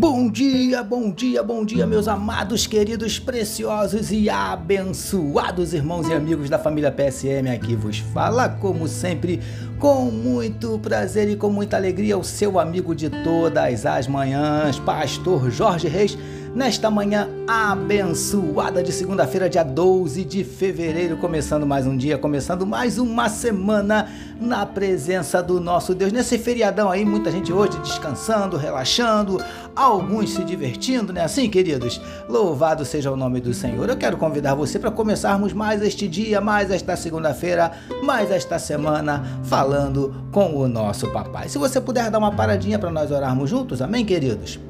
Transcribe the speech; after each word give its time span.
Bom 0.00 0.30
dia, 0.30 0.82
bom 0.82 1.10
dia, 1.10 1.42
bom 1.42 1.62
dia, 1.62 1.86
meus 1.86 2.08
amados, 2.08 2.66
queridos, 2.66 3.18
preciosos 3.18 4.10
e 4.10 4.30
abençoados 4.30 5.74
irmãos 5.74 6.08
e 6.08 6.14
amigos 6.14 6.48
da 6.48 6.58
família 6.58 6.90
PSM. 6.90 7.50
Aqui 7.54 7.76
vos 7.76 7.98
fala, 7.98 8.48
como 8.48 8.88
sempre, 8.88 9.42
com 9.78 10.06
muito 10.06 10.78
prazer 10.78 11.28
e 11.28 11.36
com 11.36 11.50
muita 11.50 11.76
alegria, 11.76 12.16
o 12.16 12.24
seu 12.24 12.58
amigo 12.58 12.94
de 12.94 13.10
todas 13.10 13.84
as 13.84 14.08
manhãs, 14.08 14.78
Pastor 14.78 15.50
Jorge 15.50 15.86
Reis 15.86 16.16
nesta 16.54 16.90
manhã 16.90 17.28
abençoada 17.46 18.82
de 18.82 18.92
segunda-feira, 18.92 19.48
dia 19.48 19.62
12 19.62 20.24
de 20.24 20.42
fevereiro, 20.42 21.16
começando 21.16 21.66
mais 21.66 21.86
um 21.86 21.96
dia, 21.96 22.18
começando 22.18 22.66
mais 22.66 22.98
uma 22.98 23.28
semana 23.28 24.08
na 24.40 24.66
presença 24.66 25.42
do 25.42 25.60
nosso 25.60 25.94
Deus. 25.94 26.12
Nesse 26.12 26.38
feriadão 26.38 26.90
aí, 26.90 27.04
muita 27.04 27.30
gente 27.30 27.52
hoje 27.52 27.78
descansando, 27.78 28.56
relaxando, 28.56 29.42
alguns 29.74 30.30
se 30.30 30.44
divertindo, 30.44 31.12
né? 31.12 31.24
Assim, 31.24 31.48
queridos, 31.48 32.00
louvado 32.28 32.84
seja 32.84 33.12
o 33.12 33.16
nome 33.16 33.40
do 33.40 33.54
Senhor. 33.54 33.88
Eu 33.88 33.96
quero 33.96 34.16
convidar 34.16 34.54
você 34.54 34.78
para 34.78 34.90
começarmos 34.90 35.52
mais 35.52 35.82
este 35.82 36.08
dia, 36.08 36.40
mais 36.40 36.70
esta 36.70 36.96
segunda-feira, 36.96 37.72
mais 38.02 38.30
esta 38.30 38.58
semana, 38.58 39.40
falando 39.44 40.14
com 40.32 40.56
o 40.56 40.66
nosso 40.66 41.08
papai. 41.08 41.48
Se 41.48 41.58
você 41.58 41.80
puder 41.80 42.10
dar 42.10 42.18
uma 42.18 42.32
paradinha 42.32 42.78
para 42.78 42.90
nós 42.90 43.10
orarmos 43.10 43.48
juntos, 43.48 43.80
amém, 43.80 44.04
queridos? 44.04 44.69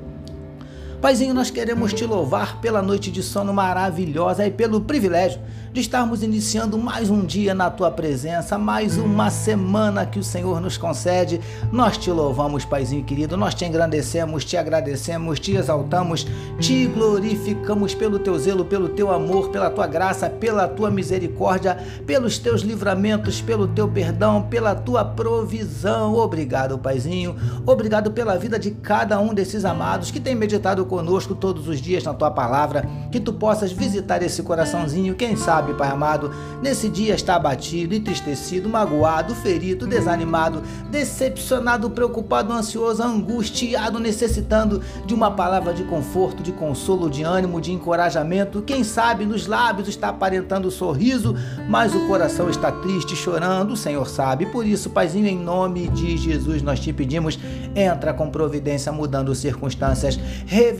Paizinho, 1.00 1.32
nós 1.32 1.50
queremos 1.50 1.94
te 1.94 2.04
louvar 2.04 2.60
pela 2.60 2.82
noite 2.82 3.10
de 3.10 3.22
sono 3.22 3.54
maravilhosa 3.54 4.46
e 4.46 4.50
pelo 4.50 4.82
privilégio 4.82 5.40
de 5.72 5.80
estarmos 5.80 6.22
iniciando 6.22 6.76
mais 6.76 7.10
um 7.10 7.24
dia 7.24 7.54
na 7.54 7.70
tua 7.70 7.90
presença, 7.90 8.58
mais 8.58 8.98
uma 8.98 9.30
semana 9.30 10.04
que 10.04 10.18
o 10.18 10.22
Senhor 10.22 10.60
nos 10.60 10.76
concede. 10.76 11.40
Nós 11.72 11.96
te 11.96 12.10
louvamos, 12.10 12.64
Paizinho 12.64 13.04
querido, 13.04 13.36
nós 13.36 13.54
te 13.54 13.64
engrandecemos, 13.64 14.44
te 14.44 14.56
agradecemos, 14.56 15.38
te 15.38 15.52
exaltamos, 15.52 16.26
te 16.58 16.86
glorificamos 16.88 17.94
pelo 17.94 18.18
teu 18.18 18.36
zelo, 18.38 18.64
pelo 18.64 18.88
teu 18.88 19.12
amor, 19.12 19.50
pela 19.50 19.70
tua 19.70 19.86
graça, 19.86 20.28
pela 20.28 20.66
tua 20.66 20.90
misericórdia, 20.90 21.78
pelos 22.04 22.36
teus 22.36 22.62
livramentos, 22.62 23.40
pelo 23.40 23.68
teu 23.68 23.86
perdão, 23.88 24.42
pela 24.42 24.74
tua 24.74 25.04
provisão. 25.04 26.16
Obrigado, 26.16 26.78
Paizinho. 26.78 27.36
Obrigado 27.64 28.10
pela 28.10 28.36
vida 28.36 28.58
de 28.58 28.72
cada 28.72 29.20
um 29.20 29.32
desses 29.32 29.64
amados 29.64 30.10
que 30.10 30.18
tem 30.18 30.34
meditado 30.34 30.84
conosco 30.91 31.36
todos 31.36 31.69
os 31.69 31.80
dias 31.80 32.02
na 32.02 32.12
tua 32.12 32.33
palavra, 32.33 32.84
que 33.12 33.20
tu 33.20 33.33
possas 33.33 33.70
visitar 33.70 34.20
esse 34.24 34.42
coraçãozinho, 34.42 35.14
quem 35.14 35.36
sabe 35.36 35.72
Pai 35.74 35.88
amado, 35.88 36.33
nesse 36.60 36.88
dia 36.88 37.14
está 37.14 37.36
abatido, 37.36 37.94
entristecido, 37.94 38.69
magoado, 38.69 39.33
ferido, 39.36 39.86
desanimado, 39.86 40.61
decepcionado, 40.91 41.88
preocupado, 41.91 42.52
ansioso, 42.52 43.05
angustiado, 43.05 44.00
necessitando 44.00 44.83
de 45.06 45.14
uma 45.14 45.30
palavra 45.30 45.72
de 45.72 45.84
conforto, 45.84 46.42
de 46.42 46.50
consolo, 46.50 47.08
de 47.08 47.22
ânimo, 47.22 47.61
de 47.61 47.72
encorajamento. 47.72 48.61
Quem 48.61 48.83
sabe 48.83 49.24
nos 49.24 49.46
lábios 49.46 49.86
está 49.86 50.08
aparentando 50.08 50.67
o 50.67 50.72
sorriso, 50.72 51.36
mas 51.68 51.95
o 51.95 52.08
coração 52.08 52.51
está 52.51 52.72
triste, 52.72 53.14
chorando. 53.14 53.74
O 53.74 53.77
Senhor 53.77 54.08
sabe. 54.08 54.46
Por 54.46 54.67
isso, 54.67 54.90
Paizinho, 54.90 55.28
em 55.28 55.39
nome 55.39 55.86
de 55.86 56.17
Jesus, 56.17 56.62
nós 56.62 56.80
te 56.80 56.92
pedimos, 56.92 57.39
entra 57.77 58.12
com 58.12 58.28
providência, 58.28 58.90
mudando 58.90 59.33
circunstâncias, 59.36 60.18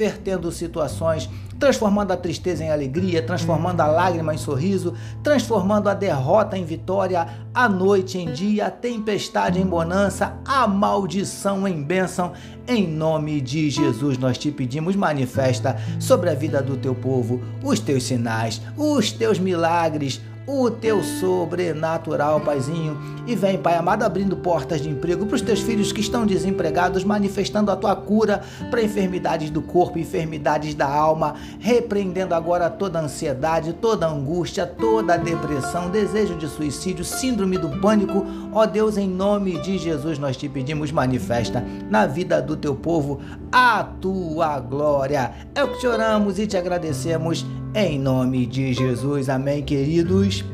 revertendo 0.01 0.51
situações 0.51 1.29
transformando 1.61 2.11
a 2.11 2.17
tristeza 2.17 2.65
em 2.65 2.71
alegria, 2.71 3.23
transformando 3.23 3.83
a 3.83 3.87
lágrima 3.87 4.35
em 4.35 4.39
sorriso, 4.39 4.95
transformando 5.23 5.91
a 5.91 5.95
derrota 5.95 6.57
em 6.57 6.65
vitória, 6.65 7.29
a 7.53 7.69
noite 7.69 8.17
em 8.17 8.33
dia, 8.33 8.67
a 8.67 8.71
tempestade 8.71 9.61
em 9.61 9.67
bonança, 9.67 10.39
a 10.47 10.67
maldição 10.67 11.69
em 11.69 11.83
bênção. 11.83 12.33
Em 12.67 12.89
nome 12.89 13.43
de 13.43 13.69
Jesus, 13.69 14.17
nós 14.17 14.39
te 14.39 14.51
pedimos, 14.51 14.97
manifesta 14.97 15.77
sobre 16.01 16.31
a 16.31 16.35
vida 16.35 16.63
do 16.63 16.79
teu 16.79 16.95
povo 16.95 17.43
os 17.63 17.79
teus 17.79 18.05
sinais, 18.05 18.63
os 18.77 19.13
teus 19.13 19.39
milagres, 19.39 20.21
o 20.51 20.69
teu 20.69 21.03
sobrenatural, 21.03 22.41
Paizinho. 22.41 22.99
E 23.25 23.37
vem, 23.37 23.57
Pai 23.57 23.77
amado, 23.77 24.03
abrindo 24.03 24.37
portas 24.37 24.81
de 24.81 24.89
emprego 24.89 25.25
para 25.25 25.37
os 25.37 25.43
teus 25.43 25.61
filhos 25.61 25.93
que 25.93 26.01
estão 26.01 26.27
desempregados, 26.27 27.05
manifestando 27.05 27.71
a 27.71 27.77
tua 27.77 27.95
cura 27.95 28.43
para 28.69 28.83
enfermidades 28.83 29.51
do 29.51 29.63
corpo, 29.63 29.99
enfermidades 29.99 30.75
da 30.75 30.89
alma, 30.89 31.37
repreendendo 31.61 32.35
agora 32.35 32.69
toda 32.69 33.01
ansiedade, 33.01 33.75
toda 33.75 34.09
angústia, 34.09 34.67
toda 34.67 35.17
depressão, 35.17 35.89
desejo 35.89 36.35
de 36.35 36.49
suicídio, 36.49 37.05
síndrome 37.05 37.57
do 37.57 37.81
pânico. 37.81 38.27
Ó 38.53 38.67
Deus, 38.67 38.97
em 38.97 39.09
nome 39.09 39.61
de 39.61 39.79
Jesus, 39.79 40.19
nós 40.19 40.37
te 40.37 40.49
pedimos, 40.49 40.91
manifesta 40.91 41.65
na 41.89 42.07
vida 42.07 42.43
do 42.43 42.57
teu 42.57 42.75
povo 42.75 43.21
a 43.53 43.85
tua 43.85 44.59
glória. 44.59 45.33
É 45.55 45.63
o 45.63 45.69
que 45.69 45.79
te 45.79 45.87
oramos 45.87 46.39
e 46.39 46.47
te 46.47 46.57
agradecemos 46.57 47.47
em 47.75 47.99
nome 47.99 48.47
de 48.47 48.73
Jesus, 48.73 49.29
amém, 49.29 49.63
queridos. 49.63 50.45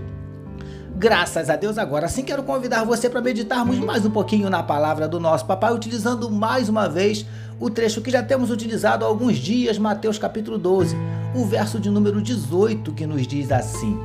Graças 0.95 1.49
a 1.49 1.57
Deus, 1.57 1.79
agora 1.79 2.09
sim 2.09 2.23
quero 2.23 2.43
convidar 2.43 2.85
você 2.85 3.09
para 3.09 3.21
meditarmos 3.21 3.79
mais 3.79 4.05
um 4.05 4.11
pouquinho 4.11 4.51
na 4.51 4.63
palavra 4.63 5.09
do 5.09 5.21
nosso 5.21 5.47
papai, 5.47 5.73
utilizando 5.73 6.31
mais 6.31 6.69
uma 6.69 6.89
vez 6.89 7.27
o 7.59 7.71
trecho 7.71 8.01
que 8.01 8.11
já 8.11 8.23
temos 8.23 8.51
utilizado 8.51 9.05
há 9.05 9.09
alguns 9.09 9.37
dias, 9.37 9.79
Mateus 9.79 10.19
capítulo 10.19 10.59
12, 10.59 10.97
o 11.35 11.45
verso 11.45 11.79
de 11.79 11.91
número 11.91 12.21
18, 12.21 12.93
que 12.93 13.07
nos 13.07 13.27
diz 13.27 13.51
assim: 13.51 13.99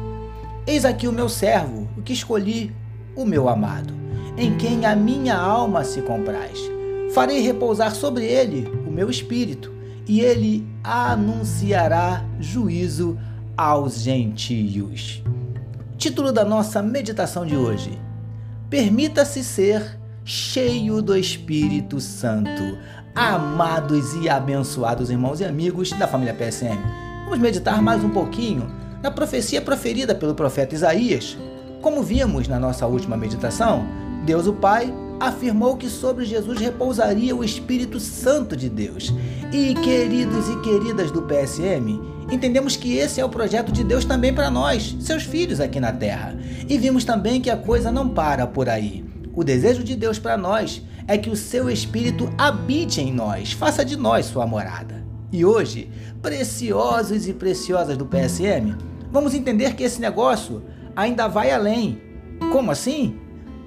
Eis 0.65 0.85
aqui 0.85 1.07
o 1.07 1.13
meu 1.13 1.27
servo, 1.27 1.87
o 1.97 2.01
que 2.01 2.13
escolhi, 2.13 2.73
o 3.15 3.25
meu 3.25 3.47
amado, 3.49 3.93
em 4.37 4.57
quem 4.57 4.85
a 4.85 4.95
minha 4.95 5.35
alma 5.35 5.83
se 5.83 6.01
compraz. 6.01 6.59
Farei 7.13 7.41
repousar 7.41 7.93
sobre 7.93 8.25
ele 8.25 8.71
o 8.87 8.91
meu 8.91 9.09
espírito 9.09 9.80
e 10.07 10.21
ele 10.21 10.67
anunciará 10.83 12.25
juízo 12.39 13.17
aos 13.55 14.01
gentios. 14.01 15.23
Título 15.97 16.31
da 16.31 16.43
nossa 16.43 16.81
meditação 16.81 17.45
de 17.45 17.55
hoje: 17.55 17.99
Permita-se 18.69 19.43
ser 19.43 19.99
cheio 20.23 21.01
do 21.01 21.15
Espírito 21.15 21.99
Santo. 21.99 22.77
Amados 23.13 24.13
e 24.15 24.29
abençoados 24.29 25.09
irmãos 25.09 25.41
e 25.41 25.45
amigos 25.45 25.91
da 25.91 26.07
família 26.07 26.33
PSM, 26.33 26.77
vamos 27.25 27.39
meditar 27.39 27.81
mais 27.81 28.03
um 28.05 28.09
pouquinho 28.09 28.71
na 29.03 29.11
profecia 29.11 29.61
proferida 29.61 30.15
pelo 30.15 30.33
profeta 30.33 30.75
Isaías. 30.75 31.37
Como 31.81 32.03
vimos 32.03 32.47
na 32.47 32.57
nossa 32.57 32.87
última 32.87 33.17
meditação, 33.17 33.85
Deus 34.25 34.47
o 34.47 34.53
Pai 34.53 34.93
afirmou 35.21 35.77
que 35.77 35.87
sobre 35.87 36.25
Jesus 36.25 36.59
repousaria 36.59 37.35
o 37.35 37.43
Espírito 37.43 37.99
Santo 37.99 38.57
de 38.57 38.67
Deus. 38.67 39.13
E 39.53 39.75
queridos 39.75 40.49
e 40.49 40.59
queridas 40.61 41.11
do 41.11 41.21
PSM, 41.21 42.01
entendemos 42.31 42.75
que 42.75 42.97
esse 42.97 43.21
é 43.21 43.25
o 43.25 43.29
projeto 43.29 43.71
de 43.71 43.83
Deus 43.83 44.03
também 44.03 44.33
para 44.33 44.49
nós, 44.49 44.97
seus 44.99 45.21
filhos 45.21 45.59
aqui 45.59 45.79
na 45.79 45.93
Terra. 45.93 46.35
E 46.67 46.75
vimos 46.75 47.05
também 47.05 47.39
que 47.39 47.51
a 47.51 47.57
coisa 47.57 47.91
não 47.91 48.09
para 48.09 48.47
por 48.47 48.67
aí. 48.67 49.05
O 49.35 49.43
desejo 49.43 49.83
de 49.83 49.95
Deus 49.95 50.17
para 50.17 50.35
nós 50.35 50.81
é 51.07 51.17
que 51.19 51.29
o 51.29 51.35
seu 51.35 51.69
Espírito 51.69 52.27
habite 52.35 52.99
em 52.99 53.13
nós, 53.13 53.51
faça 53.51 53.85
de 53.85 53.95
nós 53.95 54.25
sua 54.25 54.47
morada. 54.47 55.05
E 55.31 55.45
hoje, 55.45 55.91
preciosos 56.19 57.27
e 57.27 57.33
preciosas 57.33 57.95
do 57.95 58.07
PSM, 58.07 58.75
vamos 59.11 59.35
entender 59.35 59.75
que 59.75 59.83
esse 59.83 60.01
negócio 60.01 60.63
ainda 60.95 61.27
vai 61.27 61.51
além. 61.51 62.01
Como 62.51 62.71
assim? 62.71 63.19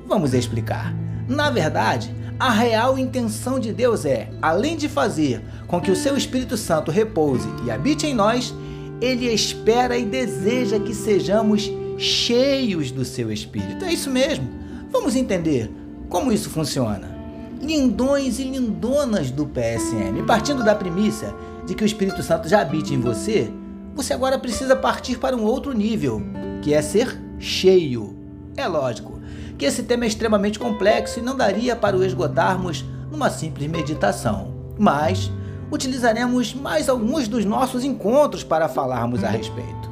Vamos 0.06 0.34
explicar. 0.34 1.03
Na 1.28 1.50
verdade, 1.50 2.14
a 2.38 2.50
real 2.50 2.98
intenção 2.98 3.58
de 3.58 3.72
Deus 3.72 4.04
é, 4.04 4.28
além 4.42 4.76
de 4.76 4.88
fazer 4.88 5.42
com 5.66 5.80
que 5.80 5.90
o 5.90 5.96
seu 5.96 6.16
Espírito 6.16 6.56
Santo 6.56 6.90
repouse 6.90 7.48
e 7.64 7.70
habite 7.70 8.06
em 8.06 8.14
nós, 8.14 8.54
ele 9.00 9.32
espera 9.32 9.96
e 9.96 10.04
deseja 10.04 10.78
que 10.78 10.94
sejamos 10.94 11.70
cheios 11.96 12.90
do 12.90 13.04
seu 13.04 13.32
Espírito. 13.32 13.84
É 13.84 13.92
isso 13.92 14.10
mesmo. 14.10 14.48
Vamos 14.90 15.16
entender 15.16 15.70
como 16.08 16.32
isso 16.32 16.50
funciona. 16.50 17.14
Lindões 17.60 18.38
e 18.38 18.44
lindonas 18.44 19.30
do 19.30 19.46
PSM, 19.46 20.24
partindo 20.26 20.62
da 20.62 20.74
premissa 20.74 21.34
de 21.66 21.74
que 21.74 21.82
o 21.82 21.86
Espírito 21.86 22.22
Santo 22.22 22.48
já 22.48 22.60
habite 22.60 22.92
em 22.92 23.00
você, 23.00 23.50
você 23.94 24.12
agora 24.12 24.38
precisa 24.38 24.76
partir 24.76 25.18
para 25.18 25.36
um 25.36 25.44
outro 25.44 25.72
nível, 25.72 26.20
que 26.60 26.74
é 26.74 26.82
ser 26.82 27.18
cheio. 27.38 28.14
É 28.56 28.66
lógico 28.68 29.13
que 29.58 29.64
esse 29.64 29.82
tema 29.82 30.04
é 30.04 30.08
extremamente 30.08 30.58
complexo 30.58 31.18
e 31.18 31.22
não 31.22 31.36
daria 31.36 31.74
para 31.74 31.96
o 31.96 32.04
esgotarmos 32.04 32.84
numa 33.10 33.30
simples 33.30 33.68
meditação. 33.68 34.52
Mas 34.78 35.30
utilizaremos 35.70 36.54
mais 36.54 36.88
alguns 36.88 37.28
dos 37.28 37.44
nossos 37.44 37.84
encontros 37.84 38.42
para 38.42 38.68
falarmos 38.68 39.22
a 39.22 39.28
respeito. 39.28 39.90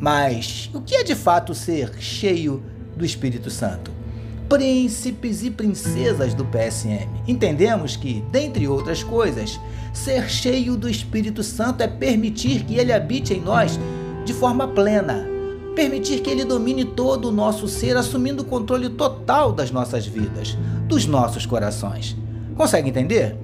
Mas 0.00 0.70
o 0.72 0.80
que 0.80 0.94
é 0.94 1.02
de 1.02 1.14
fato 1.14 1.54
ser 1.54 1.94
cheio 1.98 2.62
do 2.96 3.04
Espírito 3.04 3.50
Santo? 3.50 3.98
príncipes 4.48 5.42
e 5.42 5.50
princesas 5.50 6.32
do 6.32 6.44
PSM. 6.44 7.08
Entendemos 7.26 7.96
que, 7.96 8.24
dentre 8.32 8.66
outras 8.66 9.02
coisas, 9.02 9.60
ser 9.92 10.28
cheio 10.28 10.76
do 10.76 10.88
Espírito 10.88 11.42
Santo 11.42 11.82
é 11.82 11.86
permitir 11.86 12.64
que 12.64 12.76
ele 12.76 12.92
habite 12.92 13.34
em 13.34 13.40
nós 13.40 13.78
de 14.24 14.32
forma 14.32 14.66
plena, 14.66 15.26
permitir 15.78 16.18
que 16.22 16.28
ele 16.28 16.44
domine 16.44 16.84
todo 16.84 17.28
o 17.28 17.30
nosso 17.30 17.68
ser, 17.68 17.96
assumindo 17.96 18.42
o 18.42 18.44
controle 18.44 18.88
total 18.88 19.52
das 19.52 19.70
nossas 19.70 20.04
vidas, 20.04 20.58
dos 20.88 21.06
nossos 21.06 21.46
corações. 21.46 22.16
Consegue 22.56 22.88
entender? 22.88 23.36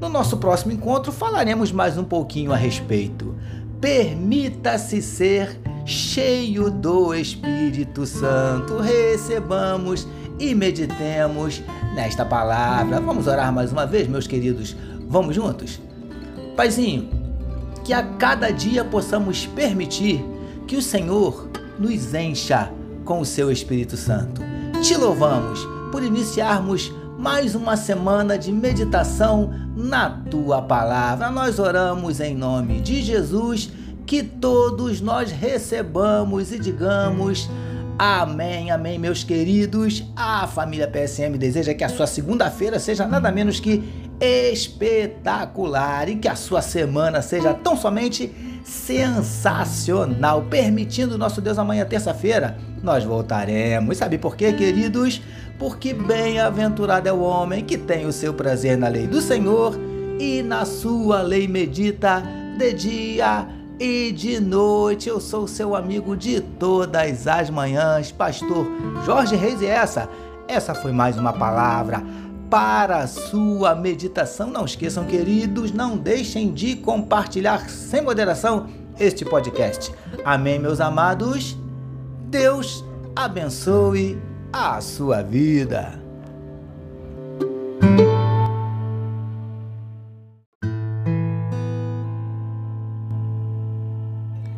No 0.00 0.08
nosso 0.08 0.36
próximo 0.36 0.70
encontro 0.70 1.10
falaremos 1.10 1.72
mais 1.72 1.98
um 1.98 2.04
pouquinho 2.04 2.52
a 2.52 2.56
respeito. 2.56 3.34
Permita-se 3.80 5.02
ser 5.02 5.58
cheio 5.84 6.70
do 6.70 7.12
Espírito 7.12 8.06
Santo. 8.06 8.78
Recebamos 8.78 10.06
e 10.38 10.54
meditemos 10.54 11.60
nesta 11.96 12.24
palavra. 12.24 13.00
Vamos 13.00 13.26
orar 13.26 13.52
mais 13.52 13.72
uma 13.72 13.84
vez, 13.84 14.06
meus 14.06 14.28
queridos. 14.28 14.76
Vamos 15.08 15.34
juntos? 15.34 15.80
Paizinho, 16.54 17.10
que 17.84 17.92
a 17.92 18.04
cada 18.04 18.52
dia 18.52 18.84
possamos 18.84 19.46
permitir 19.46 20.24
que 20.66 20.76
o 20.76 20.82
Senhor 20.82 21.45
nos 21.78 22.14
encha 22.14 22.70
com 23.04 23.20
o 23.20 23.24
seu 23.24 23.50
Espírito 23.50 23.96
Santo. 23.96 24.42
Te 24.82 24.96
louvamos 24.96 25.66
por 25.90 26.02
iniciarmos 26.02 26.92
mais 27.18 27.54
uma 27.54 27.76
semana 27.76 28.38
de 28.38 28.52
meditação 28.52 29.52
na 29.74 30.10
tua 30.30 30.60
palavra. 30.60 31.30
Nós 31.30 31.58
oramos 31.58 32.20
em 32.20 32.34
nome 32.34 32.80
de 32.80 33.02
Jesus, 33.02 33.70
que 34.04 34.22
todos 34.22 35.00
nós 35.00 35.30
recebamos 35.30 36.52
e 36.52 36.58
digamos. 36.58 37.48
Amém, 37.98 38.70
amém, 38.70 38.98
meus 38.98 39.24
queridos. 39.24 40.04
A 40.14 40.46
família 40.46 40.86
PSM 40.86 41.38
deseja 41.38 41.72
que 41.72 41.82
a 41.82 41.88
sua 41.88 42.06
segunda-feira 42.06 42.78
seja 42.78 43.06
nada 43.06 43.32
menos 43.32 43.58
que 43.58 43.82
espetacular 44.20 46.08
e 46.08 46.16
que 46.16 46.28
a 46.28 46.34
sua 46.34 46.62
semana 46.62 47.20
seja 47.20 47.52
tão 47.52 47.76
somente 47.76 48.32
sensacional. 48.64 50.42
Permitindo 50.42 51.18
nosso 51.18 51.40
Deus 51.40 51.58
amanhã, 51.58 51.84
terça-feira, 51.84 52.56
nós 52.82 53.04
voltaremos. 53.04 53.98
Sabe 53.98 54.18
por 54.18 54.36
quê, 54.36 54.52
queridos? 54.52 55.22
Porque 55.58 55.94
bem-aventurado 55.94 57.08
é 57.08 57.12
o 57.12 57.20
homem 57.20 57.64
que 57.64 57.78
tem 57.78 58.06
o 58.06 58.12
seu 58.12 58.34
prazer 58.34 58.76
na 58.76 58.88
lei 58.88 59.06
do 59.06 59.20
Senhor 59.20 59.78
e 60.18 60.42
na 60.42 60.64
sua 60.64 61.22
lei 61.22 61.46
medita 61.46 62.22
de 62.58 62.72
dia 62.72 63.46
e 63.78 64.12
de 64.12 64.40
noite. 64.40 65.08
Eu 65.08 65.20
sou 65.20 65.46
seu 65.46 65.76
amigo 65.76 66.16
de 66.16 66.40
todas 66.40 67.26
as 67.26 67.50
manhãs, 67.50 68.10
pastor 68.10 68.66
Jorge 69.04 69.36
Reis 69.36 69.60
e 69.60 69.66
essa, 69.66 70.08
essa 70.48 70.74
foi 70.74 70.92
mais 70.92 71.16
uma 71.16 71.32
palavra 71.32 72.02
para 72.50 72.98
a 72.98 73.06
sua 73.06 73.74
meditação. 73.74 74.48
Não 74.50 74.64
esqueçam, 74.64 75.04
queridos, 75.04 75.72
não 75.72 75.96
deixem 75.96 76.52
de 76.52 76.76
compartilhar 76.76 77.68
sem 77.68 78.02
moderação 78.02 78.68
este 78.98 79.24
podcast. 79.24 79.92
Amém, 80.24 80.58
meus 80.58 80.80
amados. 80.80 81.56
Deus 82.28 82.84
abençoe 83.14 84.20
a 84.52 84.80
sua 84.80 85.22
vida. 85.22 86.00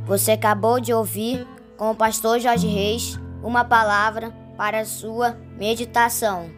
Você 0.06 0.32
acabou 0.32 0.80
de 0.80 0.92
ouvir 0.92 1.46
com 1.76 1.90
o 1.90 1.94
pastor 1.94 2.40
Jorge 2.40 2.66
Reis 2.66 3.20
uma 3.42 3.62
palavra 3.62 4.32
para 4.56 4.80
a 4.80 4.84
sua 4.84 5.36
meditação. 5.58 6.57